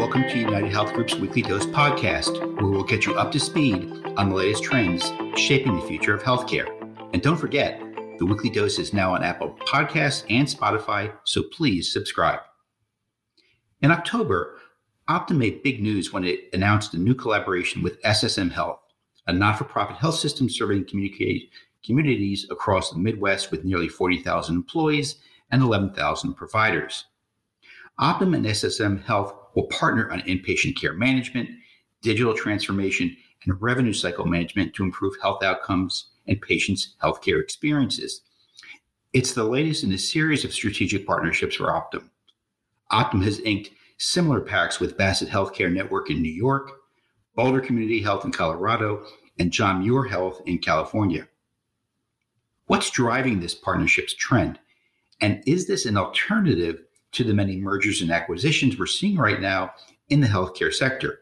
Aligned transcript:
welcome 0.00 0.22
to 0.22 0.38
United 0.38 0.72
Health 0.72 0.94
Group's 0.94 1.14
Weekly 1.16 1.42
Dose 1.42 1.66
podcast, 1.66 2.40
where 2.56 2.70
we'll 2.70 2.82
get 2.82 3.04
you 3.04 3.16
up 3.16 3.30
to 3.32 3.38
speed 3.38 4.02
on 4.16 4.30
the 4.30 4.34
latest 4.34 4.62
trends 4.62 5.12
shaping 5.36 5.76
the 5.76 5.86
future 5.86 6.14
of 6.14 6.22
healthcare. 6.22 6.66
And 7.12 7.20
don't 7.20 7.36
forget, 7.36 7.78
the 8.18 8.24
Weekly 8.24 8.48
Dose 8.48 8.78
is 8.78 8.94
now 8.94 9.14
on 9.14 9.22
Apple 9.22 9.58
Podcasts 9.66 10.24
and 10.30 10.48
Spotify, 10.48 11.12
so 11.24 11.42
please 11.52 11.92
subscribe. 11.92 12.40
In 13.82 13.90
October, 13.90 14.56
Optum 15.06 15.36
made 15.36 15.62
big 15.62 15.82
news 15.82 16.14
when 16.14 16.24
it 16.24 16.48
announced 16.54 16.94
a 16.94 16.98
new 16.98 17.14
collaboration 17.14 17.82
with 17.82 18.00
SSM 18.00 18.52
Health, 18.52 18.80
a 19.26 19.34
not 19.34 19.58
for 19.58 19.64
profit 19.64 19.96
health 19.96 20.14
system 20.14 20.48
serving 20.48 20.86
communities 21.84 22.46
across 22.50 22.90
the 22.90 22.98
Midwest 22.98 23.50
with 23.50 23.64
nearly 23.66 23.88
40,000 23.88 24.56
employees 24.56 25.16
and 25.50 25.60
11,000 25.60 26.32
providers. 26.32 27.04
Optum 28.00 28.34
and 28.34 28.46
SSM 28.46 29.04
Health 29.04 29.34
will 29.54 29.64
partner 29.64 30.10
on 30.10 30.20
inpatient 30.22 30.76
care 30.76 30.94
management, 30.94 31.48
digital 32.02 32.34
transformation, 32.34 33.16
and 33.44 33.60
revenue 33.60 33.92
cycle 33.92 34.26
management 34.26 34.74
to 34.74 34.84
improve 34.84 35.14
health 35.22 35.42
outcomes 35.42 36.10
and 36.26 36.40
patients' 36.40 36.94
healthcare 37.02 37.40
experiences. 37.42 38.22
It's 39.12 39.32
the 39.32 39.44
latest 39.44 39.82
in 39.82 39.92
a 39.92 39.98
series 39.98 40.44
of 40.44 40.52
strategic 40.52 41.06
partnerships 41.06 41.56
for 41.56 41.66
Optum. 41.66 42.08
Optum 42.92 43.24
has 43.24 43.40
inked 43.40 43.70
similar 43.98 44.40
pacts 44.40 44.78
with 44.78 44.96
Bassett 44.96 45.28
Healthcare 45.28 45.72
Network 45.72 46.10
in 46.10 46.22
New 46.22 46.32
York, 46.32 46.70
Boulder 47.34 47.60
Community 47.60 48.00
Health 48.00 48.24
in 48.24 48.32
Colorado, 48.32 49.04
and 49.38 49.50
John 49.50 49.80
Muir 49.80 50.04
Health 50.04 50.42
in 50.46 50.58
California. 50.58 51.26
What's 52.66 52.90
driving 52.90 53.40
this 53.40 53.54
partnerships 53.54 54.14
trend? 54.14 54.58
And 55.20 55.42
is 55.46 55.66
this 55.66 55.86
an 55.86 55.96
alternative 55.96 56.84
to 57.12 57.24
the 57.24 57.34
many 57.34 57.56
mergers 57.56 58.02
and 58.02 58.10
acquisitions 58.10 58.78
we're 58.78 58.86
seeing 58.86 59.16
right 59.16 59.40
now 59.40 59.72
in 60.08 60.20
the 60.20 60.26
healthcare 60.26 60.72
sector. 60.72 61.18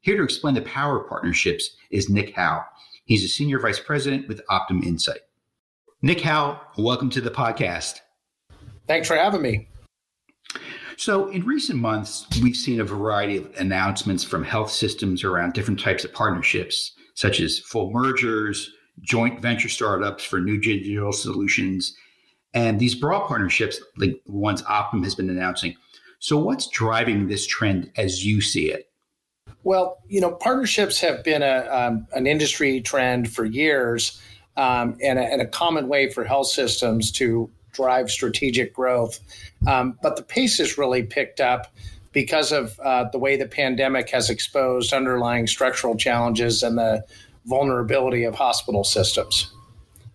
Here 0.00 0.16
to 0.16 0.22
explain 0.22 0.54
the 0.54 0.62
power 0.62 1.00
of 1.00 1.08
partnerships 1.08 1.76
is 1.90 2.08
Nick 2.08 2.34
Howe. 2.34 2.64
He's 3.04 3.24
a 3.24 3.28
senior 3.28 3.58
vice 3.58 3.80
president 3.80 4.28
with 4.28 4.46
Optum 4.48 4.84
Insight. 4.84 5.20
Nick 6.02 6.20
Howe, 6.20 6.60
welcome 6.78 7.10
to 7.10 7.20
the 7.20 7.30
podcast. 7.30 8.00
Thanks 8.86 9.08
for 9.08 9.16
having 9.16 9.42
me. 9.42 9.68
So, 10.96 11.28
in 11.28 11.44
recent 11.44 11.78
months, 11.78 12.26
we've 12.42 12.56
seen 12.56 12.80
a 12.80 12.84
variety 12.84 13.38
of 13.38 13.50
announcements 13.56 14.22
from 14.22 14.44
health 14.44 14.70
systems 14.70 15.24
around 15.24 15.54
different 15.54 15.80
types 15.80 16.04
of 16.04 16.12
partnerships, 16.12 16.92
such 17.14 17.40
as 17.40 17.58
full 17.58 17.90
mergers, 17.90 18.70
joint 19.00 19.40
venture 19.40 19.68
startups 19.68 20.24
for 20.24 20.40
new 20.40 20.60
digital 20.60 21.12
solutions, 21.12 21.96
and 22.54 22.80
these 22.80 22.94
broad 22.94 23.26
partnerships, 23.26 23.80
like 23.96 24.20
the 24.26 24.32
ones 24.32 24.62
Optum 24.62 25.04
has 25.04 25.14
been 25.14 25.30
announcing. 25.30 25.76
So, 26.18 26.38
what's 26.38 26.68
driving 26.68 27.28
this 27.28 27.46
trend 27.46 27.90
as 27.96 28.24
you 28.24 28.40
see 28.40 28.70
it? 28.70 28.90
Well, 29.62 29.98
you 30.08 30.20
know, 30.20 30.32
partnerships 30.32 31.00
have 31.00 31.22
been 31.22 31.42
a, 31.42 31.66
um, 31.70 32.06
an 32.12 32.26
industry 32.26 32.80
trend 32.80 33.32
for 33.32 33.44
years 33.44 34.20
um, 34.56 34.96
and, 35.02 35.18
a, 35.18 35.22
and, 35.22 35.42
a, 35.42 35.46
common 35.46 35.88
way 35.88 36.10
for 36.10 36.24
health 36.24 36.48
systems 36.48 37.12
to 37.12 37.50
drive 37.72 38.10
strategic 38.10 38.74
growth. 38.74 39.20
Um, 39.66 39.98
but 40.02 40.16
the 40.16 40.22
pace 40.22 40.58
has 40.58 40.76
really 40.76 41.02
picked 41.02 41.40
up 41.40 41.72
because 42.12 42.52
of 42.52 42.78
uh, 42.80 43.04
the 43.10 43.18
way 43.18 43.36
the 43.36 43.46
pandemic 43.46 44.10
has 44.10 44.28
exposed 44.28 44.92
underlying 44.92 45.46
structural 45.46 45.96
challenges 45.96 46.62
and 46.62 46.76
the 46.76 47.04
vulnerability 47.46 48.24
of 48.24 48.34
hospital 48.34 48.82
systems. 48.82 49.52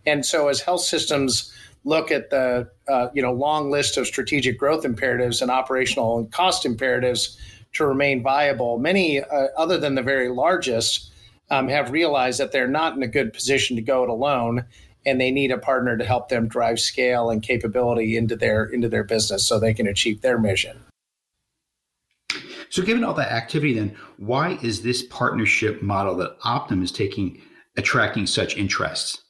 And 0.06 0.26
so, 0.26 0.50
as 0.50 0.62
health 0.62 0.82
systems 0.82 1.52
look 1.86 2.12
at 2.12 2.30
the 2.30 2.70
uh, 2.90 3.08
you 3.14 3.22
know 3.22 3.32
long 3.32 3.72
list 3.72 3.96
of 3.96 4.06
strategic 4.06 4.60
growth 4.60 4.84
imperatives 4.84 5.42
and 5.42 5.50
operational 5.50 6.18
and 6.18 6.32
cost 6.32 6.66
imperatives 6.66 7.38
to 7.74 7.86
remain 7.86 8.22
viable. 8.22 8.78
Many, 8.78 9.22
uh, 9.22 9.48
other 9.58 9.78
than 9.78 9.96
the 9.96 10.02
very 10.02 10.30
largest, 10.30 11.12
um, 11.50 11.68
have 11.68 11.92
realized 11.92 12.40
that 12.40 12.52
they're 12.52 12.68
not 12.68 12.96
in 12.96 13.04
a 13.04 13.08
good 13.08 13.32
position 13.32 13.76
to 13.76 13.82
go 13.82 14.04
it 14.04 14.10
alone, 14.10 14.66
and 15.06 15.22
they 15.22 15.32
need 15.32 15.52
a 15.52 15.58
partner 15.58 15.98
to 15.98 16.04
help 16.04 16.30
them 16.30 16.48
drive 16.48 16.80
scale 16.80 17.30
and 17.30 17.44
capability 17.44 18.18
into 18.18 18.36
their 18.36 18.66
into 18.66 18.90
their 18.90 19.04
business 19.04 19.46
so 19.46 19.60
they 19.60 19.74
can 19.74 19.88
achieve 19.88 20.22
their 20.22 20.40
mission. 20.40 20.78
So, 22.70 22.82
given 22.82 23.04
all 23.04 23.14
that 23.14 23.32
activity, 23.32 23.74
then 23.74 23.96
why 24.18 24.58
is 24.62 24.82
this 24.82 25.04
partnership 25.04 25.82
model 25.82 26.16
that 26.18 26.40
Optum 26.42 26.84
is 26.84 26.92
taking 26.92 27.42
attracting 27.78 28.26
such 28.26 28.58
interest? 28.58 29.25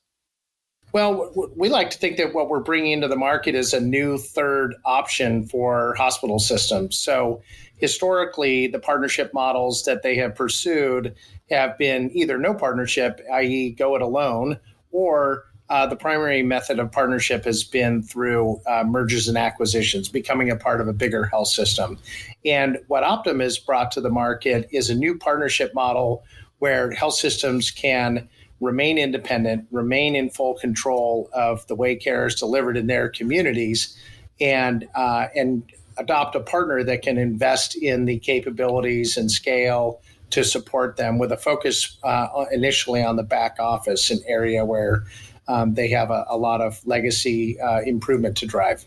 Well, 0.95 1.29
we 1.57 1.67
like 1.67 1.89
to 1.89 1.97
think 1.97 2.15
that 2.15 2.33
what 2.33 2.47
we're 2.47 2.61
bringing 2.61 2.93
into 2.93 3.09
the 3.09 3.17
market 3.17 3.53
is 3.53 3.73
a 3.73 3.81
new 3.81 4.17
third 4.17 4.75
option 4.85 5.45
for 5.45 5.93
hospital 5.95 6.39
systems. 6.39 6.97
So, 6.97 7.41
historically, 7.75 8.67
the 8.67 8.79
partnership 8.79 9.33
models 9.33 9.83
that 9.83 10.03
they 10.03 10.15
have 10.15 10.35
pursued 10.35 11.13
have 11.49 11.77
been 11.77 12.11
either 12.13 12.37
no 12.37 12.53
partnership, 12.53 13.19
i.e., 13.33 13.71
go 13.71 13.97
it 13.97 14.01
alone, 14.01 14.57
or 14.93 15.43
uh, 15.69 15.85
the 15.85 15.97
primary 15.97 16.43
method 16.43 16.79
of 16.79 16.93
partnership 16.93 17.43
has 17.43 17.61
been 17.65 18.01
through 18.01 18.61
uh, 18.65 18.85
mergers 18.85 19.27
and 19.27 19.37
acquisitions, 19.37 20.07
becoming 20.07 20.49
a 20.49 20.55
part 20.55 20.79
of 20.79 20.87
a 20.87 20.93
bigger 20.93 21.25
health 21.25 21.49
system. 21.49 21.99
And 22.45 22.77
what 22.87 23.03
Optum 23.03 23.41
has 23.41 23.57
brought 23.57 23.91
to 23.91 23.99
the 23.99 24.09
market 24.09 24.69
is 24.71 24.89
a 24.89 24.95
new 24.95 25.17
partnership 25.17 25.73
model 25.73 26.23
where 26.59 26.91
health 26.91 27.15
systems 27.15 27.69
can 27.69 28.29
remain 28.59 28.97
independent, 28.97 29.67
remain 29.71 30.15
in 30.15 30.29
full 30.29 30.55
control 30.55 31.29
of 31.33 31.65
the 31.67 31.75
way 31.75 31.95
care 31.95 32.25
is 32.25 32.35
delivered 32.35 32.77
in 32.77 32.87
their 32.87 33.09
communities, 33.09 33.97
and 34.39 34.87
uh, 34.95 35.27
and 35.35 35.63
adopt 35.97 36.35
a 36.35 36.39
partner 36.39 36.83
that 36.83 37.01
can 37.01 37.17
invest 37.17 37.75
in 37.75 38.05
the 38.05 38.19
capabilities 38.19 39.17
and 39.17 39.31
scale 39.31 40.01
to 40.29 40.43
support 40.43 40.97
them 40.97 41.17
with 41.17 41.31
a 41.31 41.37
focus 41.37 41.97
uh, 42.03 42.45
initially 42.51 43.03
on 43.03 43.15
the 43.15 43.23
back 43.23 43.57
office, 43.59 44.11
an 44.11 44.19
area 44.27 44.65
where 44.65 45.03
um, 45.47 45.75
they 45.75 45.87
have 45.89 46.09
a, 46.09 46.25
a, 46.29 46.37
lot 46.37 46.59
of 46.59 46.85
legacy 46.85 47.59
uh, 47.59 47.79
improvement 47.81 48.35
to 48.35 48.45
drive. 48.45 48.85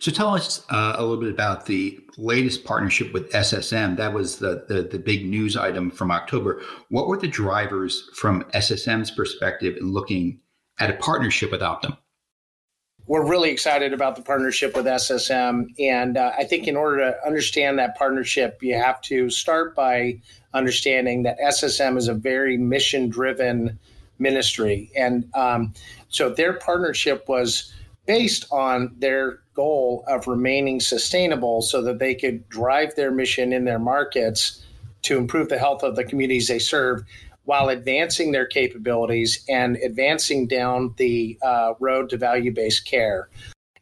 So 0.00 0.12
tell 0.12 0.34
us 0.34 0.64
uh, 0.70 0.94
a 0.96 1.02
little 1.02 1.22
bit 1.22 1.30
about 1.30 1.66
the 1.66 1.98
latest 2.16 2.64
partnership 2.64 3.12
with 3.12 3.30
SSM. 3.32 3.96
That 3.96 4.12
was 4.12 4.38
the, 4.38 4.64
the, 4.68 4.82
the 4.82 4.98
big 4.98 5.26
news 5.26 5.56
item 5.56 5.90
from 5.90 6.10
October. 6.10 6.62
What 6.88 7.08
were 7.08 7.16
the 7.16 7.28
drivers 7.28 8.08
from 8.14 8.44
SSM's 8.54 9.10
perspective 9.10 9.76
in 9.76 9.92
looking 9.92 10.40
at 10.78 10.90
a 10.90 10.94
partnership 10.94 11.50
with 11.50 11.60
Optum? 11.60 11.96
We're 13.06 13.26
really 13.26 13.50
excited 13.50 13.94
about 13.94 14.16
the 14.16 14.22
partnership 14.22 14.76
with 14.76 14.84
SSM, 14.84 15.68
and 15.78 16.18
uh, 16.18 16.32
I 16.36 16.44
think 16.44 16.68
in 16.68 16.76
order 16.76 16.98
to 16.98 17.26
understand 17.26 17.78
that 17.78 17.96
partnership, 17.96 18.58
you 18.60 18.74
have 18.74 19.00
to 19.02 19.30
start 19.30 19.74
by 19.74 20.20
understanding 20.52 21.22
that 21.22 21.38
SSM 21.40 21.96
is 21.96 22.08
a 22.08 22.14
very 22.14 22.58
mission-driven 22.58 23.78
ministry, 24.18 24.90
and 24.94 25.26
um, 25.32 25.72
so 26.10 26.28
their 26.28 26.52
partnership 26.52 27.26
was 27.28 27.72
based 28.04 28.44
on 28.50 28.94
their 28.98 29.40
goal 29.58 30.04
of 30.06 30.28
remaining 30.28 30.78
sustainable 30.78 31.60
so 31.60 31.82
that 31.82 31.98
they 31.98 32.14
could 32.14 32.48
drive 32.48 32.94
their 32.94 33.10
mission 33.10 33.52
in 33.52 33.64
their 33.64 33.80
markets 33.80 34.64
to 35.02 35.18
improve 35.18 35.48
the 35.48 35.58
health 35.58 35.82
of 35.82 35.96
the 35.96 36.04
communities 36.04 36.46
they 36.46 36.60
serve 36.60 37.02
while 37.42 37.68
advancing 37.68 38.30
their 38.30 38.46
capabilities 38.46 39.44
and 39.48 39.76
advancing 39.78 40.46
down 40.46 40.94
the 40.96 41.36
uh, 41.42 41.72
road 41.80 42.08
to 42.08 42.16
value 42.16 42.54
based 42.54 42.86
care. 42.86 43.28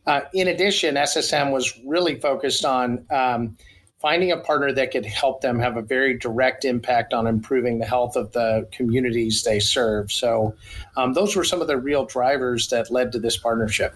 Uh, 0.07 0.23
in 0.33 0.49
addition, 0.49 0.95
SSM 0.95 1.53
was 1.53 1.79
really 1.85 2.19
focused 2.19 2.65
on 2.65 3.05
um, 3.11 3.55
finding 4.01 4.33
a 4.33 4.39
partner 4.39 4.73
that 4.73 4.93
could 4.93 5.05
help 5.05 5.43
them 5.43 5.59
have 5.59 5.77
a 5.77 5.83
very 5.83 6.17
direct 6.17 6.65
impact 6.65 7.13
on 7.13 7.27
improving 7.27 7.81
the 7.81 7.85
health 7.85 8.17
of 8.17 8.33
the 8.33 8.67
communities 8.73 9.43
they 9.43 9.61
serve. 9.61 10.11
So, 10.11 10.55
um, 10.97 11.13
those 11.13 11.37
were 11.37 11.45
some 11.45 11.61
of 11.61 11.67
the 11.67 11.77
real 11.77 12.07
drivers 12.07 12.69
that 12.69 12.91
led 12.91 13.13
to 13.13 13.19
this 13.19 13.37
partnership. 13.37 13.95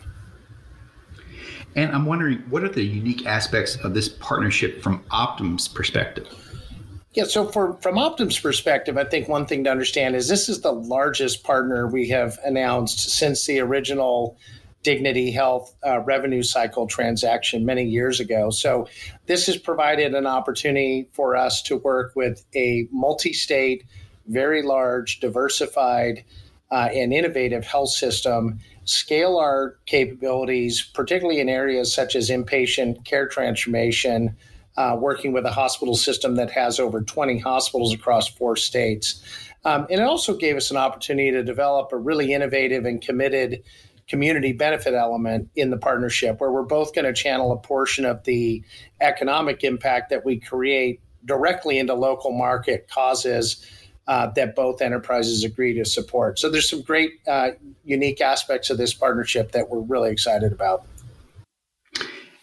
And 1.77 1.93
I'm 1.93 2.07
wondering, 2.07 2.39
what 2.51 2.65
are 2.65 2.69
the 2.69 2.83
unique 2.83 3.27
aspects 3.27 3.77
of 3.77 3.95
this 3.95 4.09
partnership 4.09 4.83
from 4.83 5.05
Optum's 5.11 5.69
perspective? 5.69 6.29
Yeah, 7.13 7.25
so 7.25 7.47
for, 7.49 7.75
from 7.81 7.97
Optum's 7.97 8.39
perspective, 8.39 8.97
I 8.97 9.05
think 9.05 9.29
one 9.29 9.47
thing 9.47 9.65
to 9.65 9.71
understand 9.71 10.15
is 10.15 10.29
this 10.29 10.49
is 10.49 10.61
the 10.61 10.73
largest 10.73 11.43
partner 11.43 11.89
we 11.89 12.09
have 12.11 12.39
announced 12.45 13.11
since 13.11 13.47
the 13.47 13.61
original 13.61 14.39
Dignity 14.83 15.31
Health 15.31 15.75
uh, 15.85 16.01
revenue 16.01 16.43
cycle 16.43 16.87
transaction 16.87 17.67
many 17.67 17.85
years 17.85 18.21
ago. 18.21 18.51
So 18.51 18.89
this 19.27 19.47
has 19.47 19.57
provided 19.57 20.15
an 20.15 20.27
opportunity 20.27 21.09
for 21.13 21.37
us 21.37 21.63
to 21.63 21.77
work 21.77 22.13
with 22.15 22.45
a 22.55 22.87
multi 22.91 23.33
state, 23.33 23.85
very 24.27 24.63
large, 24.63 25.21
diversified, 25.21 26.25
uh, 26.71 26.89
and 26.95 27.13
innovative 27.13 27.65
health 27.65 27.91
system 27.91 28.61
scale 28.91 29.39
our 29.39 29.77
capabilities, 29.87 30.83
particularly 30.83 31.41
in 31.41 31.49
areas 31.49 31.95
such 31.95 32.17
as 32.17 32.31
inpatient 32.31 33.05
care 33.05 33.29
transformation, 33.29 34.37
uh, 34.77 34.97
working 34.99 35.33
with 35.33 35.45
a 35.45 35.53
hospital 35.53 35.95
system 35.95 36.37
that 36.37 36.51
has 36.51 36.81
over 36.81 37.01
20 37.01 37.39
hospitals 37.39 37.95
across 37.95 38.29
four 38.29 38.57
states. 38.57 39.23
Um, 39.65 39.87
and 39.91 40.01
it 40.01 40.07
also 40.07 40.35
gave 40.37 40.57
us 40.57 40.71
an 40.71 40.77
opportunity 40.77 41.31
to 41.31 41.43
develop 41.43 41.93
a 41.93 41.97
really 41.97 42.33
innovative 42.33 42.85
and 42.85 43.01
committed 43.01 43.63
community 44.09 44.53
benefit 44.53 44.95
element 44.95 45.49
in 45.55 45.71
the 45.71 45.77
partnership 45.77 46.41
where 46.41 46.51
we're 46.51 46.63
both 46.63 46.95
going 46.95 47.05
to 47.05 47.13
channel 47.13 47.53
a 47.53 47.57
portion 47.57 48.05
of 48.05 48.25
the 48.25 48.63
economic 49.01 49.63
impact 49.63 50.11
that 50.11 50.25
we 50.25 50.41
create 50.41 51.01
directly 51.25 51.79
into 51.79 51.95
local 51.95 52.33
market 52.33 52.89
causes 52.89 53.65
uh, 54.07 54.29
that 54.35 54.57
both 54.57 54.83
enterprises 54.83 55.45
agree 55.45 55.75
to 55.75 55.85
support. 55.85 56.39
So 56.39 56.51
there's 56.51 56.69
some 56.69 56.83
great 56.83 57.13
uh, 57.29 57.51
unique 57.85 58.21
aspects 58.21 58.71
of 58.71 58.79
this 58.79 58.93
partnership 58.93 59.53
that 59.53 59.69
we're 59.69 59.81
really 59.81 60.11
excited 60.11 60.53
about. 60.53 60.85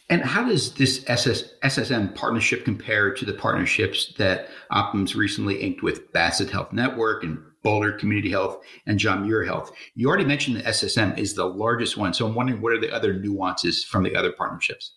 And 0.09 0.21
how 0.21 0.47
does 0.47 0.73
this 0.75 1.03
SS, 1.07 1.43
SSM 1.63 2.15
partnership 2.15 2.63
compare 2.63 3.13
to 3.13 3.25
the 3.25 3.33
partnerships 3.33 4.13
that 4.17 4.47
Optum's 4.71 5.15
recently 5.15 5.61
inked 5.61 5.83
with 5.83 6.13
Bassett 6.13 6.49
Health 6.49 6.71
Network 6.71 7.23
and 7.23 7.37
Boulder 7.61 7.91
Community 7.91 8.29
Health 8.29 8.63
and 8.85 8.97
John 8.97 9.23
Muir 9.23 9.43
Health? 9.43 9.73
You 9.95 10.07
already 10.07 10.23
mentioned 10.23 10.57
the 10.57 10.63
SSM 10.63 11.17
is 11.17 11.33
the 11.33 11.45
largest 11.45 11.97
one. 11.97 12.13
So 12.13 12.25
I'm 12.25 12.35
wondering 12.35 12.61
what 12.61 12.71
are 12.71 12.79
the 12.79 12.93
other 12.93 13.13
nuances 13.13 13.83
from 13.83 14.03
the 14.03 14.15
other 14.15 14.31
partnerships? 14.31 14.96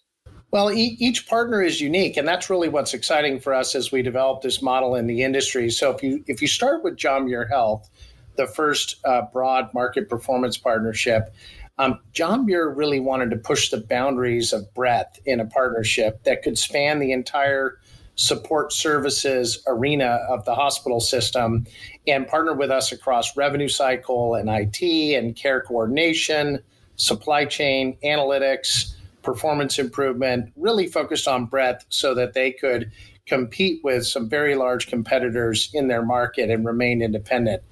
Well, 0.51 0.73
e- 0.73 0.97
each 0.99 1.29
partner 1.29 1.63
is 1.63 1.81
unique, 1.81 2.17
and 2.17 2.27
that's 2.27 2.51
really 2.51 2.69
what's 2.69 2.93
exciting 2.93 3.39
for 3.39 3.55
us 3.55 3.75
as 3.75 3.93
we 3.93 4.03
develop 4.03 4.43
this 4.43 4.61
model 4.61 4.97
in 4.97 5.07
the 5.07 5.23
industry. 5.23 5.71
So 5.71 5.93
if 5.93 6.03
you 6.03 6.25
if 6.27 6.43
you 6.43 6.49
start 6.49 6.83
with 6.83 6.97
John 6.97 7.27
Muir 7.27 7.47
Health, 7.47 7.89
the 8.37 8.49
first 8.49 8.97
uh, 9.05 9.23
broad 9.33 9.73
market 9.75 10.09
performance 10.09 10.57
partnership, 10.57 11.33
um, 11.79 12.01
John 12.13 12.47
Muir 12.47 12.69
really 12.69 12.99
wanted 12.99 13.31
to 13.31 13.37
push 13.37 13.71
the 13.71 13.81
boundaries 13.81 14.53
of 14.53 14.73
breadth 14.75 15.21
in 15.25 15.39
a 15.39 15.47
partnership 15.47 16.25
that 16.25 16.43
could 16.43 16.59
span 16.59 16.99
the 16.99 17.13
entire 17.13 17.79
support 18.17 18.73
services 18.73 19.63
arena 19.69 20.19
of 20.29 20.45
the 20.45 20.55
hospital 20.55 21.01
system 21.01 21.65
and 22.07 22.27
partner 22.27 22.53
with 22.53 22.71
us 22.71 22.93
across 22.93 23.37
revenue 23.37 23.69
cycle 23.69 24.35
and 24.35 24.51
IT 24.51 24.83
and 25.17 25.37
care 25.37 25.63
coordination, 25.63 26.59
supply 26.97 27.45
chain, 27.45 27.97
analytics 28.05 28.95
performance 29.23 29.79
improvement, 29.79 30.53
really 30.57 30.87
focused 30.87 31.29
on 31.29 31.47
breadth 31.47 31.85
so 31.89 32.15
that 32.15 32.33
they 32.33 32.53
could 32.53 32.91
compete 33.27 33.83
with 33.85 34.07
some 34.07 34.29
very 34.29 34.55
large 34.55 34.89
competitors 34.89 35.71
in 35.73 35.89
their 35.89 36.05
market 36.05 36.51
and 36.51 36.65
remain 36.65 37.03
independent. 37.03 37.63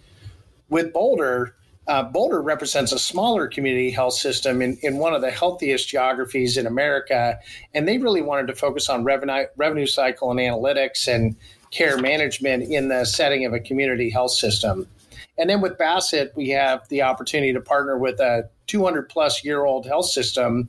With 0.69 0.93
Boulder, 0.93 1.55
uh, 1.89 2.03
Boulder 2.03 2.43
represents 2.43 2.93
a 2.93 2.99
smaller 2.99 3.49
community 3.49 3.91
health 3.91 4.15
system 4.15 4.61
in, 4.61 4.77
in 4.83 4.99
one 4.99 5.15
of 5.15 5.23
the 5.23 5.31
healthiest 5.31 5.89
geographies 5.89 6.59
in 6.59 6.67
America, 6.67 7.39
and 7.73 7.89
they 7.89 7.97
really 7.99 8.21
wanted 8.21 8.47
to 8.47 8.55
focus 8.55 8.91
on 8.91 9.05
revenue, 9.05 9.47
revenue 9.57 9.87
cycle 9.87 10.31
and 10.31 10.39
analytics 10.39 11.09
and 11.13 11.35
care 11.71 11.99
management 11.99 12.65
in 12.65 12.89
the 12.89 13.05
setting 13.05 13.45
of 13.45 13.55
a 13.55 13.61
community 13.61 14.11
health 14.11 14.33
system. 14.33 14.87
And 15.39 15.49
then 15.49 15.61
with 15.61 15.79
Bassett, 15.79 16.33
we 16.37 16.51
have 16.51 16.87
the 16.89 17.03
opportunity 17.03 17.53
to 17.53 17.61
partner 17.61 17.97
with 17.97 18.21
a 18.21 18.51
200 18.67 19.09
plus 19.09 19.45
year 19.45 19.65
old 19.65 19.87
health 19.87 20.07
system 20.07 20.69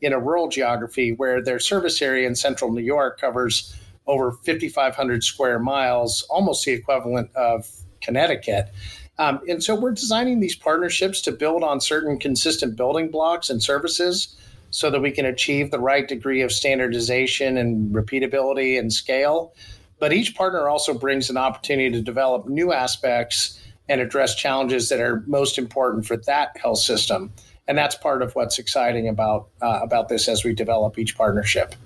in 0.00 0.12
a 0.12 0.18
rural 0.18 0.48
geography 0.48 1.12
where 1.12 1.42
their 1.42 1.58
service 1.58 2.00
area 2.00 2.26
in 2.26 2.34
central 2.34 2.72
New 2.72 2.82
York 2.82 3.20
covers 3.20 3.74
over 4.06 4.32
5,500 4.32 5.22
square 5.22 5.58
miles, 5.58 6.22
almost 6.30 6.64
the 6.64 6.72
equivalent 6.72 7.34
of 7.34 7.70
Connecticut. 8.00 8.70
Um, 9.18 9.40
and 9.48 9.62
so 9.62 9.74
we're 9.74 9.92
designing 9.92 10.40
these 10.40 10.56
partnerships 10.56 11.20
to 11.22 11.32
build 11.32 11.62
on 11.62 11.80
certain 11.80 12.18
consistent 12.18 12.76
building 12.76 13.10
blocks 13.10 13.50
and 13.50 13.62
services 13.62 14.36
so 14.70 14.90
that 14.90 15.00
we 15.00 15.10
can 15.10 15.26
achieve 15.26 15.70
the 15.70 15.78
right 15.78 16.08
degree 16.08 16.40
of 16.40 16.52
standardization 16.52 17.58
and 17.58 17.94
repeatability 17.94 18.78
and 18.78 18.92
scale. 18.92 19.54
But 19.98 20.12
each 20.12 20.34
partner 20.34 20.68
also 20.68 20.94
brings 20.94 21.28
an 21.28 21.36
opportunity 21.36 21.90
to 21.90 22.00
develop 22.00 22.48
new 22.48 22.72
aspects 22.72 23.60
and 23.88 24.00
address 24.00 24.34
challenges 24.34 24.88
that 24.88 25.00
are 25.00 25.22
most 25.26 25.58
important 25.58 26.06
for 26.06 26.16
that 26.16 26.56
health 26.56 26.78
system 26.78 27.32
and 27.70 27.78
that's 27.78 27.94
part 27.94 28.20
of 28.20 28.34
what's 28.34 28.58
exciting 28.58 29.08
about 29.08 29.48
uh, 29.62 29.78
about 29.80 30.08
this 30.08 30.26
as 30.28 30.42
we 30.42 30.52
develop 30.52 30.98
each 30.98 31.16
partnership. 31.16 31.76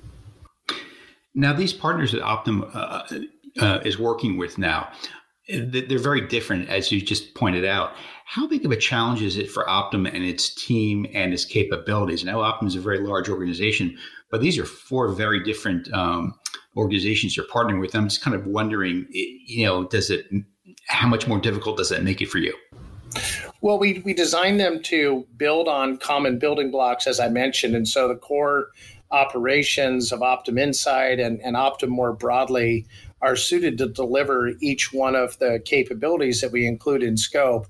Now, 1.35 1.53
these 1.53 1.75
partners 1.75 2.13
that 2.13 2.23
Optum 2.23 2.75
uh, 2.75 3.63
uh, 3.63 3.81
is 3.85 3.99
working 3.99 4.39
with 4.39 4.57
now, 4.57 4.91
they're 5.47 5.99
very 5.99 6.23
different, 6.27 6.71
as 6.71 6.91
you 6.91 7.03
just 7.03 7.35
pointed 7.35 7.67
out. 7.67 7.93
How 8.25 8.49
big 8.49 8.65
of 8.65 8.71
a 8.71 8.77
challenge 8.77 9.21
is 9.21 9.37
it 9.37 9.51
for 9.51 9.65
Optum 9.65 10.09
and 10.11 10.25
its 10.25 10.55
team 10.55 11.07
and 11.13 11.35
its 11.35 11.45
capabilities? 11.45 12.25
Now, 12.25 12.39
Optum 12.39 12.67
is 12.67 12.77
a 12.77 12.81
very 12.81 13.01
large 13.01 13.29
organization, 13.29 13.99
but 14.31 14.41
these 14.41 14.59
are 14.59 14.65
four 14.65 15.13
very 15.13 15.45
different 15.45 15.93
um, 15.93 16.35
organizations 16.79 17.37
you're 17.37 17.47
partnering 17.47 17.79
with. 17.79 17.95
I'm 17.95 18.09
just 18.09 18.23
kind 18.23 18.35
of 18.35 18.47
wondering, 18.47 19.07
you 19.11 19.67
know, 19.67 19.87
does 19.87 20.09
it? 20.09 20.25
How 20.89 21.09
much 21.09 21.29
more 21.29 21.39
difficult 21.39 21.77
does 21.77 21.91
that 21.91 22.03
make 22.03 22.23
it 22.23 22.31
for 22.31 22.39
you? 22.39 22.55
Well, 23.65 23.79
we, 23.79 24.03
we 24.05 24.13
designed 24.13 24.61
them 24.61 24.83
to 24.83 25.27
build 25.39 25.69
on 25.69 25.97
common 25.97 26.39
building 26.39 26.71
blocks, 26.71 27.07
as 27.07 27.19
I 27.19 27.31
mentioned. 27.31 27.75
And 27.75 27.89
so 27.89 28.09
the 28.09 28.15
core 28.15 28.69
operations 29.11 30.13
of 30.13 30.21
Optum 30.21 30.61
Insight 30.61 31.19
and, 31.19 31.41
and 31.41 31.57
Optum 31.57 31.89
more 31.89 32.13
broadly 32.13 32.85
are 33.23 33.37
suited 33.37 33.79
to 33.79 33.89
deliver 33.89 34.51
each 34.61 34.93
one 34.93 35.17
of 35.17 35.39
the 35.39 35.63
capabilities 35.65 36.43
that 36.43 36.53
we 36.53 36.67
include 36.67 37.03
in 37.03 37.17
scope. 37.17 37.67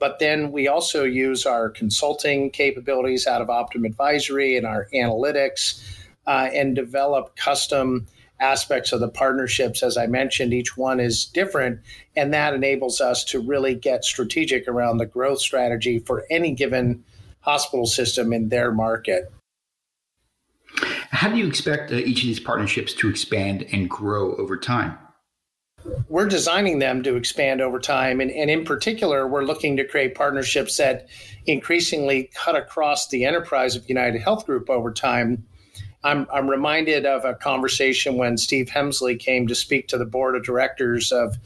But 0.00 0.18
then 0.18 0.50
we 0.50 0.66
also 0.66 1.04
use 1.04 1.46
our 1.46 1.70
consulting 1.70 2.50
capabilities 2.50 3.28
out 3.28 3.40
of 3.40 3.46
Optum 3.46 3.86
Advisory 3.86 4.56
and 4.56 4.66
our 4.66 4.88
analytics 4.92 5.80
uh, 6.26 6.48
and 6.52 6.74
develop 6.74 7.36
custom 7.36 8.08
aspects 8.40 8.92
of 8.92 9.00
the 9.00 9.08
partnerships. 9.08 9.82
As 9.82 9.96
I 9.96 10.06
mentioned, 10.06 10.52
each 10.52 10.76
one 10.76 11.00
is 11.00 11.24
different, 11.24 11.80
and 12.14 12.32
that 12.34 12.54
enables 12.54 13.00
us 13.00 13.24
to 13.24 13.40
really 13.40 13.74
get 13.74 14.04
strategic 14.04 14.68
around 14.68 14.98
the 14.98 15.06
growth 15.06 15.40
strategy 15.40 15.98
for 15.98 16.24
any 16.30 16.52
given 16.52 17.04
hospital 17.40 17.86
system 17.86 18.32
in 18.32 18.48
their 18.48 18.72
market. 18.72 19.32
How 21.10 21.30
do 21.30 21.36
you 21.36 21.46
expect 21.46 21.92
uh, 21.92 21.96
each 21.96 22.20
of 22.20 22.26
these 22.26 22.40
partnerships 22.40 22.92
to 22.94 23.08
expand 23.08 23.66
and 23.72 23.88
grow 23.88 24.34
over 24.36 24.56
time? 24.56 24.98
We're 26.08 26.26
designing 26.26 26.80
them 26.80 27.02
to 27.04 27.16
expand 27.16 27.60
over 27.60 27.78
time. 27.78 28.20
And, 28.20 28.30
and 28.30 28.50
in 28.50 28.64
particular, 28.64 29.26
we're 29.26 29.44
looking 29.44 29.76
to 29.76 29.84
create 29.84 30.16
partnerships 30.16 30.76
that 30.78 31.08
increasingly 31.46 32.30
cut 32.34 32.56
across 32.56 33.08
the 33.08 33.24
enterprise 33.24 33.76
of 33.76 33.88
United 33.88 34.20
Health 34.20 34.46
Group 34.46 34.68
over 34.68 34.92
time 34.92 35.46
I'm, 36.06 36.28
I'm 36.32 36.48
reminded 36.48 37.04
of 37.04 37.24
a 37.24 37.34
conversation 37.34 38.16
when 38.16 38.38
Steve 38.38 38.68
Hemsley 38.68 39.18
came 39.18 39.48
to 39.48 39.56
speak 39.56 39.88
to 39.88 39.98
the 39.98 40.04
board 40.04 40.36
of 40.36 40.44
directors 40.44 41.10
of 41.10 41.36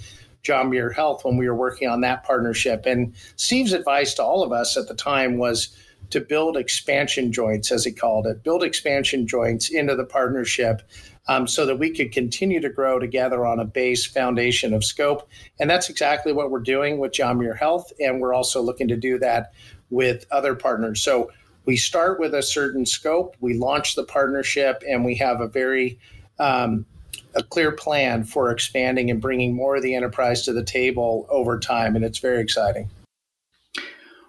John 0.42 0.68
Muir 0.68 0.90
Health 0.90 1.24
when 1.24 1.38
we 1.38 1.48
were 1.48 1.54
working 1.54 1.88
on 1.88 2.02
that 2.02 2.24
partnership. 2.24 2.84
And 2.84 3.14
Steve's 3.36 3.72
advice 3.72 4.12
to 4.14 4.22
all 4.22 4.42
of 4.42 4.52
us 4.52 4.76
at 4.76 4.86
the 4.86 4.94
time 4.94 5.38
was 5.38 5.74
to 6.10 6.20
build 6.20 6.58
expansion 6.58 7.32
joints, 7.32 7.72
as 7.72 7.84
he 7.84 7.92
called 7.92 8.26
it, 8.26 8.42
build 8.42 8.62
expansion 8.62 9.26
joints 9.26 9.70
into 9.70 9.96
the 9.96 10.04
partnership 10.04 10.82
um, 11.26 11.46
so 11.46 11.64
that 11.64 11.78
we 11.78 11.88
could 11.88 12.12
continue 12.12 12.60
to 12.60 12.68
grow 12.68 12.98
together 12.98 13.46
on 13.46 13.60
a 13.60 13.64
base 13.64 14.04
foundation 14.04 14.74
of 14.74 14.84
scope. 14.84 15.26
And 15.58 15.70
that's 15.70 15.88
exactly 15.88 16.34
what 16.34 16.50
we're 16.50 16.60
doing 16.60 16.98
with 16.98 17.12
John 17.12 17.38
Muir 17.38 17.54
Health. 17.54 17.92
And 17.98 18.20
we're 18.20 18.34
also 18.34 18.60
looking 18.60 18.88
to 18.88 18.96
do 18.96 19.18
that 19.20 19.52
with 19.88 20.26
other 20.30 20.54
partners. 20.54 21.02
So 21.02 21.30
we 21.66 21.76
start 21.76 22.18
with 22.18 22.34
a 22.34 22.42
certain 22.42 22.86
scope, 22.86 23.36
we 23.40 23.54
launch 23.54 23.94
the 23.94 24.04
partnership, 24.04 24.82
and 24.88 25.04
we 25.04 25.14
have 25.16 25.40
a 25.40 25.48
very 25.48 25.98
um, 26.38 26.86
a 27.34 27.42
clear 27.42 27.72
plan 27.72 28.24
for 28.24 28.50
expanding 28.50 29.10
and 29.10 29.20
bringing 29.20 29.54
more 29.54 29.76
of 29.76 29.82
the 29.82 29.94
enterprise 29.94 30.42
to 30.42 30.52
the 30.52 30.64
table 30.64 31.26
over 31.30 31.58
time, 31.58 31.94
and 31.96 32.04
it's 32.04 32.18
very 32.18 32.40
exciting. 32.40 32.88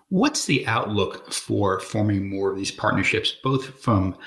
What's 0.10 0.46
the 0.46 0.68
outlook 0.68 1.32
for 1.32 1.80
forming 1.80 2.30
more 2.30 2.52
of 2.52 2.58
these 2.58 2.72
partnerships, 2.72 3.34
both 3.44 3.82
from 3.82 4.18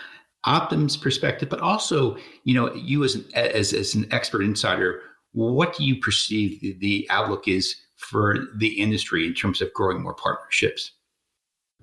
Optum's 0.47 0.97
perspective, 0.97 1.49
but 1.49 1.61
also, 1.61 2.17
you 2.45 2.55
know, 2.55 2.75
you 2.75 3.05
as 3.05 3.15
an, 3.15 3.25
as, 3.35 3.73
as 3.73 3.95
an 3.95 4.07
expert 4.11 4.43
insider, 4.43 5.01
what 5.33 5.77
do 5.77 5.85
you 5.85 6.01
perceive 6.01 6.81
the 6.81 7.07
outlook 7.11 7.49
is 7.49 7.77
for 7.97 8.47
the 8.57 8.81
industry 8.81 9.27
in 9.27 9.35
terms 9.35 9.61
of 9.61 9.73
growing 9.75 10.03
more 10.03 10.15
partnerships? 10.15 10.93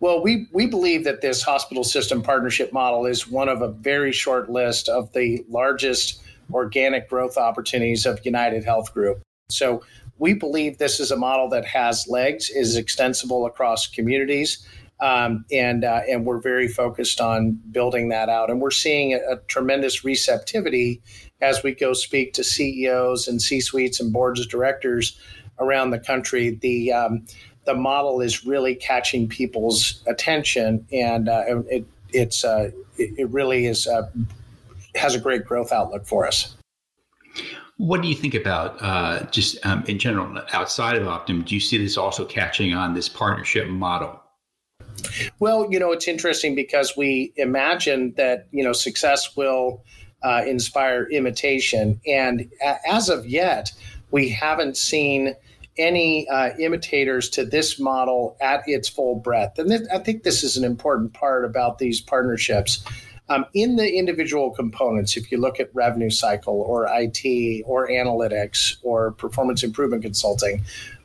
Well, 0.02 0.20
we, 0.20 0.48
we 0.52 0.66
believe 0.66 1.04
that 1.04 1.22
this 1.22 1.44
hospital 1.44 1.84
system 1.84 2.24
partnership 2.24 2.74
model 2.74 3.06
is 3.06 3.28
one 3.28 3.48
of 3.48 3.62
a 3.62 3.68
very 3.68 4.12
short 4.12 4.50
list 4.50 4.90
of 4.90 5.14
the 5.14 5.46
largest 5.48 6.20
organic 6.52 7.08
growth 7.08 7.38
opportunities 7.38 8.08
of 8.08 8.20
United 8.26 8.64
Health 8.64 8.96
Group. 8.96 9.22
So 9.52 9.84
we 10.18 10.34
believe 10.34 10.80
this 10.80 11.00
is 11.00 11.12
a 11.12 11.18
model 11.18 11.50
that 11.50 11.66
has 11.66 12.08
legs, 12.10 12.50
is 12.50 12.78
extensible 12.78 13.46
across 13.46 13.86
communities, 13.86 14.66
um, 15.00 15.46
and 15.52 15.84
uh, 15.84 16.02
and 16.10 16.26
we're 16.26 16.42
very 16.42 16.68
focused 16.68 17.22
on 17.22 17.60
building 17.72 18.10
that 18.10 18.30
out. 18.30 18.50
And 18.50 18.60
we're 18.60 18.72
seeing 18.72 19.14
a, 19.14 19.18
a 19.34 19.38
tremendous 19.48 20.04
receptivity 20.04 21.02
as 21.42 21.64
we 21.64 21.74
go 21.74 21.94
speak 21.94 22.34
to 22.34 22.44
CEOs 22.44 23.28
and 23.28 23.42
C 23.42 23.62
suites 23.62 24.00
and 24.00 24.12
boards 24.12 24.40
of 24.40 24.50
directors 24.50 25.20
around 25.60 25.92
the 25.92 26.00
country. 26.00 26.52
The 26.62 26.92
um, 26.92 27.26
the 27.66 27.76
model 27.76 28.22
is 28.22 28.46
really 28.46 28.76
catching 28.76 29.28
people's 29.28 30.02
attention, 30.08 30.86
and 30.92 31.30
uh, 31.30 31.44
it 31.70 31.86
it's 32.14 32.44
uh, 32.44 32.72
it, 32.98 33.20
it, 33.20 33.30
really 33.30 33.66
is 33.66 33.88
uh, 33.88 34.10
has 34.96 35.16
a 35.16 35.20
great 35.20 35.46
growth 35.46 35.72
outlook 35.72 36.06
for 36.06 36.28
us. 36.28 36.56
What 37.78 38.02
do 38.02 38.08
you 38.08 38.16
think 38.16 38.36
about 38.36 38.78
uh, 38.82 39.24
just 39.32 39.64
um, 39.66 39.84
in 39.88 39.98
general 39.98 40.42
outside 40.54 40.98
of 40.98 41.04
Optum? 41.08 41.46
Do 41.46 41.56
you 41.56 41.62
see 41.62 41.78
this 41.78 41.98
also 41.98 42.26
catching 42.26 42.74
on 42.74 42.94
this 42.94 43.10
partnership 43.10 43.68
model? 43.68 44.22
Well, 45.40 45.68
you 45.72 45.80
know, 45.80 45.92
it's 45.92 46.08
interesting 46.08 46.54
because 46.54 46.96
we 46.96 47.34
imagine 47.38 48.14
that, 48.18 48.48
you 48.52 48.64
know, 48.64 48.74
success 48.74 49.36
will 49.36 49.84
uh, 50.22 50.44
inspire 50.46 51.06
imitation. 51.06 52.00
And 52.06 52.52
as 52.88 53.10
of 53.10 53.26
yet, 53.26 53.72
we 54.12 54.30
haven't 54.30 54.78
seen 54.78 55.36
any 55.78 56.28
uh, 56.28 56.52
imitators 56.60 57.30
to 57.30 57.46
this 57.46 57.80
model 57.80 58.36
at 58.42 58.64
its 58.68 58.90
full 58.90 59.16
breadth. 59.16 59.58
And 59.58 59.70
th- 59.70 59.82
I 59.94 60.00
think 60.00 60.24
this 60.24 60.44
is 60.44 60.58
an 60.58 60.64
important 60.64 61.14
part 61.14 61.46
about 61.46 61.78
these 61.78 62.02
partnerships. 62.02 62.84
Um, 63.30 63.46
in 63.54 63.78
the 63.78 63.96
individual 63.96 64.52
components, 64.52 65.16
if 65.16 65.32
you 65.32 65.38
look 65.38 65.60
at 65.60 65.74
revenue 65.74 66.10
cycle 66.10 66.62
or 66.62 66.88
IT 66.92 67.64
or 67.66 67.88
analytics 67.88 68.76
or 68.84 69.12
performance 69.12 69.64
improvement 69.64 70.04
consulting, 70.04 70.64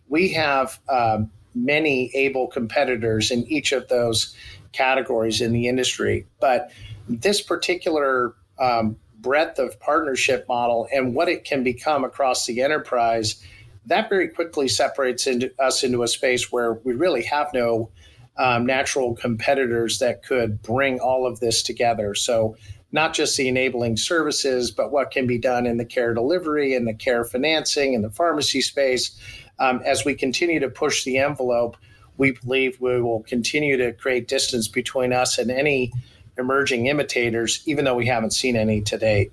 we 0.08 0.32
have 0.32 0.80
um, 0.88 1.30
many 1.54 2.10
able 2.14 2.48
competitors 2.48 3.30
in 3.30 3.46
each 3.46 3.70
of 3.72 3.88
those 3.88 4.34
categories 4.72 5.40
in 5.40 5.52
the 5.52 5.68
industry. 5.68 6.26
But 6.40 6.70
this 7.08 7.40
particular 7.40 8.34
um, 8.58 8.96
breadth 9.18 9.58
of 9.58 9.78
partnership 9.80 10.46
model 10.48 10.88
and 10.92 11.14
what 11.14 11.28
it 11.28 11.44
can 11.44 11.62
become 11.62 12.04
across 12.04 12.46
the 12.46 12.62
enterprise, 12.62 13.42
that 13.86 14.08
very 14.08 14.28
quickly 14.28 14.68
separates 14.68 15.26
into, 15.26 15.52
us 15.58 15.82
into 15.82 16.02
a 16.02 16.08
space 16.08 16.50
where 16.50 16.74
we 16.84 16.92
really 16.92 17.22
have 17.22 17.52
no 17.54 17.90
um, 18.36 18.66
natural 18.66 19.14
competitors 19.14 19.98
that 20.00 20.22
could 20.22 20.60
bring 20.62 20.98
all 21.00 21.26
of 21.26 21.40
this 21.40 21.62
together. 21.62 22.14
So, 22.14 22.56
not 22.92 23.14
just 23.14 23.36
the 23.36 23.48
enabling 23.48 23.96
services, 23.96 24.70
but 24.70 24.92
what 24.92 25.10
can 25.10 25.26
be 25.26 25.38
done 25.38 25.66
in 25.66 25.76
the 25.76 25.84
care 25.84 26.14
delivery 26.14 26.74
and 26.74 26.86
the 26.86 26.94
care 26.94 27.24
financing 27.24 27.94
and 27.94 28.04
the 28.04 28.10
pharmacy 28.10 28.60
space. 28.60 29.18
Um, 29.58 29.82
as 29.84 30.04
we 30.04 30.14
continue 30.14 30.60
to 30.60 30.70
push 30.70 31.04
the 31.04 31.18
envelope, 31.18 31.76
we 32.16 32.32
believe 32.32 32.80
we 32.80 33.00
will 33.00 33.22
continue 33.24 33.76
to 33.76 33.92
create 33.92 34.28
distance 34.28 34.68
between 34.68 35.12
us 35.12 35.36
and 35.36 35.50
any 35.50 35.92
emerging 36.38 36.86
imitators, 36.86 37.62
even 37.66 37.84
though 37.84 37.94
we 37.94 38.06
haven't 38.06 38.32
seen 38.32 38.56
any 38.56 38.80
to 38.82 38.96
date. 38.96 39.32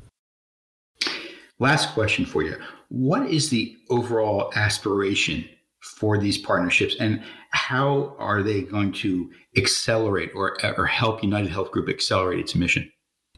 Last 1.59 1.93
question 1.93 2.25
for 2.25 2.41
you. 2.41 2.57
What 2.93 3.27
is 3.27 3.49
the 3.49 3.75
overall 3.89 4.51
aspiration 4.53 5.49
for 5.81 6.19
these 6.19 6.37
partnerships 6.37 6.95
and 6.99 7.23
how 7.49 8.15
are 8.19 8.43
they 8.43 8.61
going 8.61 8.93
to 8.93 9.31
accelerate 9.57 10.29
or, 10.35 10.63
or 10.77 10.85
help 10.85 11.23
United 11.23 11.49
Health 11.49 11.71
Group 11.71 11.89
accelerate 11.89 12.37
its 12.37 12.53
mission? 12.53 12.91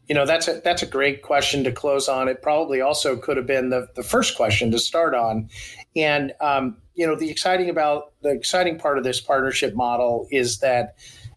You 0.08 0.14
know, 0.14 0.26
that's 0.26 0.46
a 0.46 0.60
that's 0.62 0.82
a 0.82 0.86
great 0.86 1.22
question 1.22 1.64
to 1.64 1.72
close 1.72 2.06
on. 2.06 2.28
It 2.28 2.42
probably 2.42 2.82
also 2.82 3.16
could 3.16 3.38
have 3.38 3.46
been 3.46 3.70
the, 3.70 3.88
the 3.96 4.02
first 4.02 4.36
question 4.36 4.70
to 4.72 4.78
start 4.78 5.14
on. 5.14 5.48
And 5.96 6.34
um, 6.42 6.76
you 6.94 7.06
know, 7.06 7.16
the 7.16 7.30
exciting 7.30 7.70
about 7.70 8.12
the 8.20 8.32
exciting 8.32 8.78
part 8.78 8.98
of 8.98 9.04
this 9.04 9.22
partnership 9.22 9.74
model 9.74 10.28
is 10.30 10.58
that 10.58 10.96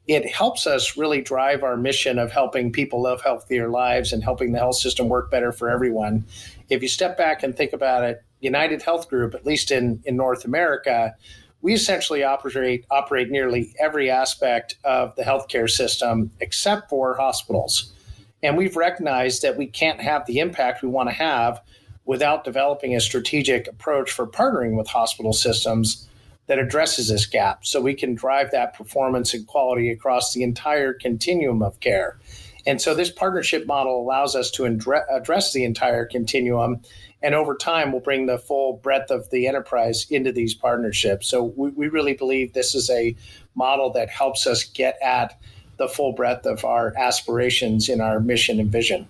it 0.10 0.28
helps 0.28 0.66
us 0.66 0.98
really 0.98 1.22
drive 1.22 1.62
our 1.62 1.78
mission 1.78 2.18
of 2.18 2.32
helping 2.32 2.72
people 2.72 3.00
live 3.00 3.22
healthier 3.22 3.70
lives 3.70 4.12
and 4.12 4.24
helping 4.24 4.52
the 4.52 4.58
health 4.58 4.78
system 4.78 5.08
work 5.08 5.30
better 5.30 5.52
for 5.52 5.70
everyone. 5.70 6.26
If 6.68 6.82
you 6.82 6.88
step 6.88 7.16
back 7.16 7.44
and 7.44 7.56
think 7.56 7.74
about 7.74 8.04
it, 8.04 8.24
United 8.40 8.82
Health 8.82 9.08
Group, 9.08 9.36
at 9.36 9.46
least 9.46 9.70
in, 9.70 10.02
in 10.06 10.16
North 10.16 10.46
America, 10.46 11.14
we 11.62 11.76
essentially 11.76 12.24
operate 12.24 12.86
operate 12.90 13.30
nearly 13.30 13.76
every 13.80 14.10
aspect 14.10 14.78
of 14.84 15.16
the 15.16 15.22
healthcare 15.22 15.70
system 15.70 16.32
except 16.40 16.90
for 16.90 17.16
hospitals. 17.16 17.94
And 18.42 18.58
we've 18.58 18.76
recognized 18.76 19.44
that 19.44 19.58
we 19.58 19.68
can't 19.68 20.02
have 20.02 20.26
the 20.26 20.40
impact 20.40 20.82
we 20.82 20.90
want 20.90 21.10
to 21.10 21.14
have 21.14 21.62
without 22.06 22.44
developing 22.44 22.96
a 22.96 23.00
strategic 23.00 23.68
approach 23.68 24.12
for 24.12 24.26
partnering 24.26 24.76
with 24.76 24.88
hospital 24.88 25.34
systems 25.34 26.09
that 26.50 26.58
addresses 26.58 27.10
this 27.10 27.28
gap 27.28 27.64
so 27.64 27.80
we 27.80 27.94
can 27.94 28.16
drive 28.16 28.50
that 28.50 28.74
performance 28.74 29.36
and 29.36 29.46
quality 29.46 29.92
across 29.92 30.34
the 30.34 30.42
entire 30.42 30.94
continuum 30.94 31.62
of 31.62 31.80
care. 31.80 32.20
And 32.66 32.82
so 32.82 32.96
this 32.96 33.12
partnership 33.12 33.68
model 33.68 34.02
allows 34.02 34.36
us 34.36 34.50
to 34.52 34.66
address 34.66 35.54
the 35.54 35.64
entire 35.64 36.06
continuum. 36.06 36.82
And 37.22 37.36
over 37.36 37.56
time, 37.56 37.92
we'll 37.92 38.02
bring 38.02 38.26
the 38.26 38.40
full 38.40 38.74
breadth 38.78 39.12
of 39.12 39.30
the 39.30 39.48
enterprise 39.48 40.08
into 40.10 40.32
these 40.32 40.56
partnerships. 40.56 41.28
So 41.28 41.54
we, 41.56 41.70
we 41.70 41.88
really 41.88 42.16
believe 42.16 42.54
this 42.54 42.74
is 42.74 42.90
a 42.90 43.16
model 43.54 43.92
that 43.92 44.10
helps 44.10 44.48
us 44.48 44.64
get 44.64 44.98
at 45.04 45.40
the 45.78 45.88
full 45.88 46.14
breadth 46.14 46.48
of 46.48 46.66
our 46.66 46.98
aspirations 46.98 47.90
in 47.90 48.02
our 48.02 48.20
mission 48.20 48.60
and 48.60 48.72
vision. 48.72 49.08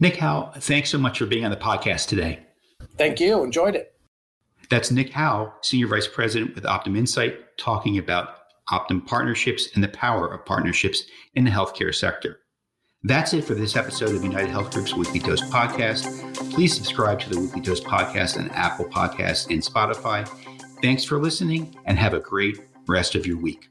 Nick 0.00 0.16
Howe, 0.16 0.50
thanks 0.56 0.88
so 0.88 0.96
much 0.96 1.18
for 1.18 1.26
being 1.26 1.44
on 1.44 1.50
the 1.50 1.58
podcast 1.58 2.08
today. 2.08 2.38
Thank 2.96 3.20
you. 3.20 3.44
Enjoyed 3.44 3.76
it. 3.76 3.97
That's 4.70 4.90
Nick 4.90 5.10
Howe, 5.10 5.54
Senior 5.62 5.86
Vice 5.86 6.06
President 6.06 6.54
with 6.54 6.64
Optum 6.64 6.96
Insight, 6.96 7.56
talking 7.56 7.96
about 7.98 8.34
Optum 8.70 9.06
partnerships 9.06 9.68
and 9.74 9.82
the 9.82 9.88
power 9.88 10.28
of 10.28 10.44
partnerships 10.44 11.04
in 11.34 11.44
the 11.44 11.50
healthcare 11.50 11.94
sector. 11.94 12.40
That's 13.02 13.32
it 13.32 13.44
for 13.44 13.54
this 13.54 13.76
episode 13.76 14.14
of 14.14 14.24
United 14.24 14.50
Health 14.50 14.72
Group's 14.72 14.94
Weekly 14.94 15.20
Dose 15.20 15.40
podcast. 15.40 16.52
Please 16.52 16.74
subscribe 16.74 17.20
to 17.20 17.30
the 17.30 17.40
Weekly 17.40 17.60
Dose 17.60 17.80
podcast 17.80 18.36
on 18.38 18.50
Apple 18.50 18.86
Podcasts 18.86 19.48
and 19.50 19.62
Spotify. 19.62 20.28
Thanks 20.82 21.04
for 21.04 21.18
listening 21.18 21.76
and 21.86 21.98
have 21.98 22.12
a 22.12 22.20
great 22.20 22.58
rest 22.86 23.14
of 23.14 23.26
your 23.26 23.38
week. 23.38 23.68